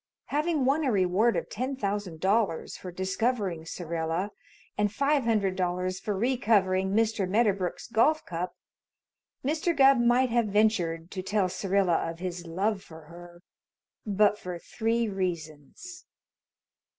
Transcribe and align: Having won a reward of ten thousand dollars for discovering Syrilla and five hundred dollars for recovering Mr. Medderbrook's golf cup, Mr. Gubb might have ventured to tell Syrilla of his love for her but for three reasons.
Having 0.33 0.65
won 0.65 0.83
a 0.83 0.91
reward 0.91 1.37
of 1.37 1.47
ten 1.47 1.75
thousand 1.75 2.19
dollars 2.21 2.75
for 2.75 2.91
discovering 2.91 3.67
Syrilla 3.67 4.31
and 4.75 4.91
five 4.91 5.25
hundred 5.25 5.55
dollars 5.55 5.99
for 5.99 6.17
recovering 6.17 6.93
Mr. 6.93 7.29
Medderbrook's 7.29 7.85
golf 7.85 8.25
cup, 8.25 8.55
Mr. 9.45 9.77
Gubb 9.77 9.99
might 9.99 10.31
have 10.31 10.47
ventured 10.47 11.11
to 11.11 11.21
tell 11.21 11.49
Syrilla 11.49 12.09
of 12.09 12.17
his 12.17 12.47
love 12.47 12.81
for 12.81 13.01
her 13.01 13.43
but 14.03 14.39
for 14.39 14.57
three 14.57 15.07
reasons. 15.07 16.07